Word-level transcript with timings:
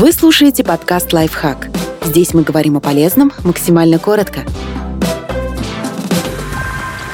Вы 0.00 0.12
слушаете 0.12 0.62
подкаст 0.62 1.12
«Лайфхак». 1.12 1.70
Здесь 2.04 2.32
мы 2.32 2.44
говорим 2.44 2.76
о 2.76 2.80
полезном 2.80 3.32
максимально 3.42 3.98
коротко. 3.98 4.44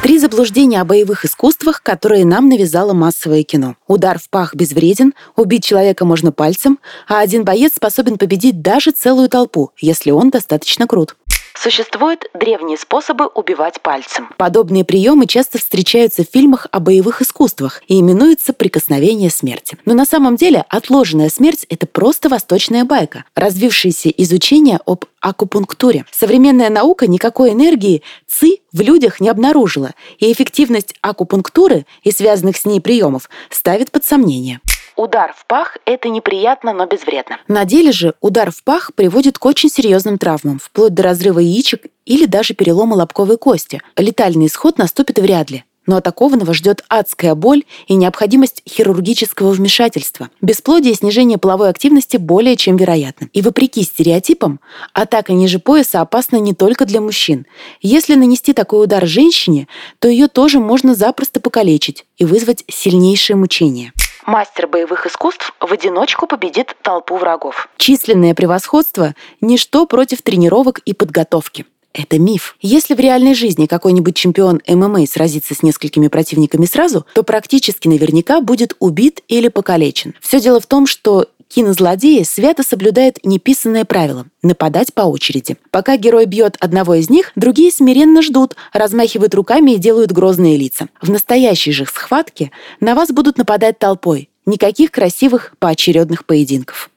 Три 0.03 0.19
заблуждения 0.19 0.83
о 0.83 0.85
боевых 0.85 1.25
искусствах, 1.25 1.83
которые 1.83 2.27
нам 2.27 2.51
навязало 2.51 2.93
массовое 2.93 3.43
кино. 3.43 3.77
Удар 3.87 4.19
в 4.19 4.29
пах 4.29 4.55
безвреден, 4.55 5.15
убить 5.35 5.65
человека 5.65 6.05
можно 6.05 6.31
пальцем, 6.31 6.79
а 7.09 7.21
один 7.21 7.43
боец 7.43 7.73
способен 7.75 8.19
победить 8.19 8.61
даже 8.61 8.91
целую 8.91 9.31
толпу, 9.31 9.71
если 9.81 10.11
он 10.11 10.29
достаточно 10.29 10.87
крут. 10.87 11.17
Существуют 11.57 12.27
древние 12.35 12.77
способы 12.77 13.27
убивать 13.27 13.81
пальцем. 13.81 14.29
Подобные 14.37 14.85
приемы 14.85 15.27
часто 15.27 15.59
встречаются 15.59 16.25
в 16.25 16.29
фильмах 16.31 16.67
о 16.73 16.81
боевых 16.81 17.23
искусствах 17.23 17.83
и 17.87 18.01
именуются 18.01 18.53
прикосновение 18.53 19.31
смерти. 19.31 19.79
Но 19.85 19.95
на 19.95 20.05
самом 20.05 20.37
деле 20.37 20.65
отложенная 20.69 21.31
смерть– 21.31 21.65
это 21.69 21.87
просто 21.87 22.29
восточная 22.29 22.85
байка, 22.85 23.25
развившееся 23.37 24.09
изучение 24.11 24.81
об 24.85 25.05
акупунктуре. 25.21 26.05
Современная 26.11 26.71
наука 26.71 27.07
никакой 27.07 27.53
энергии 27.53 28.03
ЦИ 28.27 28.61
в 28.73 28.81
людях 28.81 29.21
не 29.21 29.29
обнаружила, 29.29 29.93
и 30.19 30.31
эффективность 30.31 30.95
акупунктуры 31.01 31.87
и 32.03 32.11
связанных 32.11 32.57
с 32.57 32.65
ней 32.65 32.81
приемов 32.81 33.31
ставит 33.49 33.91
под 33.91 34.05
сомнение. 34.05 34.61
Удар 34.97 35.35
в 35.37 35.47
пах– 35.47 35.77
это 35.87 36.09
неприятно, 36.09 36.73
но 36.73 36.87
безвредно. 36.87 37.39
На 37.49 37.65
деле 37.65 37.91
же 37.91 38.15
удар 38.21 38.53
в 38.53 38.63
пах 38.63 38.93
приводит 38.95 39.39
к 39.39 39.45
очень 39.45 39.69
серьезным 39.69 40.19
травмам, 40.19 40.61
вплоть 40.61 40.95
до 40.95 41.03
разрыва 41.03 41.41
яичек 41.41 41.87
или 42.07 42.27
даже 42.27 42.55
перелома 42.55 42.95
лобковой 42.95 43.37
кости. 43.37 43.83
Летальный 43.97 44.47
исход 44.47 44.79
наступит 44.79 45.19
вряд 45.19 45.51
ли. 45.51 45.65
Но 45.87 45.97
атакованного 45.97 46.55
ждет 46.55 46.83
адская 46.89 47.35
боль 47.35 47.65
и 47.89 47.95
необходимость 47.95 48.63
хирургического 48.67 49.51
вмешательства. 49.51 50.31
Бесплодие 50.41 50.95
и 50.95 50.97
снижение 50.97 51.37
половой 51.37 51.69
активности 51.69 52.17
более 52.17 52.57
чем 52.57 52.77
вероятны. 52.77 53.29
И 53.35 53.43
вопреки 53.43 53.83
стереотипам, 53.83 54.61
атака 54.95 55.35
ниже 55.35 55.59
пояса 55.59 56.01
опасна 56.01 56.37
не 56.37 56.55
только 56.55 56.87
для 56.87 57.03
мужчин. 57.03 57.47
Если 57.83 58.15
нанести 58.15 58.55
такой 58.55 58.85
удар 58.85 59.07
женщине, 59.07 59.69
то 59.99 60.09
ее 60.09 60.29
тоже 60.29 60.59
можно 60.59 60.95
запросто 60.95 61.41
покалечить 61.41 62.07
и 62.17 62.25
вызвать 62.25 62.65
сильнейшее 62.69 63.37
мучение 63.37 63.93
мастер 64.27 64.67
боевых 64.67 65.07
искусств 65.07 65.53
в 65.61 65.73
одиночку 65.73 66.27
победит 66.27 66.77
толпу 66.83 67.17
врагов. 67.17 67.69
Численное 67.77 68.35
превосходство– 68.35 69.15
ничто 69.41 69.87
против 69.87 70.23
тренировок 70.23 70.81
и 70.81 70.95
подготовки. 70.95 71.67
Это 71.95 72.19
миф. 72.19 72.57
Если 72.61 72.95
в 72.95 72.99
реальной 72.99 73.35
жизни 73.35 73.67
какой-нибудь 73.67 74.17
чемпион 74.17 74.61
ММА 74.67 75.07
сразится 75.07 75.55
с 75.55 75.63
несколькими 75.63 76.09
противниками 76.09 76.67
сразу, 76.67 77.07
то 77.15 77.23
практически 77.23 77.87
наверняка 77.87 78.41
будет 78.41 78.75
убит 78.81 79.23
или 79.29 79.47
покалечен. 79.47 80.15
Все 80.21 80.41
дело 80.41 80.59
в 80.59 80.67
том, 80.67 80.89
что 80.89 81.29
кинозлодеи 81.49 82.23
свято 82.23 82.63
соблюдают 82.63 83.19
неписанное 83.25 83.85
правило– 83.85 84.27
нападать 84.43 84.95
по 84.95 85.03
очереди. 85.03 85.57
Пока 85.71 85.97
герой 85.97 86.27
бьет 86.27 86.57
одного 86.61 86.95
из 86.95 87.11
них, 87.11 87.33
другие 87.37 87.71
смиренно 87.71 88.23
ждут, 88.23 88.57
размахивают 88.73 89.35
руками 89.35 89.73
и 89.73 89.79
делают 89.79 90.13
грозные 90.13 90.57
лица. 90.57 90.89
В 91.01 91.11
настоящей 91.11 91.73
же 91.73 91.87
схватке 91.87 92.51
на 92.81 92.95
вас 92.95 93.11
будут 93.11 93.39
нападать 93.39 93.79
толпой. 93.79 94.31
Никаких 94.47 94.91
красивых 94.91 95.55
поочередных 95.59 96.27
поединков. 96.27 96.91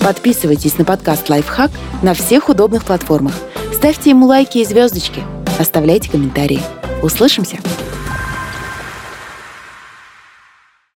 Подписывайтесь 0.00 0.78
на 0.78 0.84
подкаст 0.84 1.28
«Лайфхак» 1.28 1.70
на 2.02 2.14
всех 2.14 2.48
удобных 2.48 2.84
платформах. 2.84 3.34
Ставьте 3.74 4.10
ему 4.10 4.26
лайки 4.26 4.58
и 4.58 4.64
звездочки. 4.64 5.22
Оставляйте 5.58 6.10
комментарии. 6.10 6.60
Услышимся! 7.02 7.58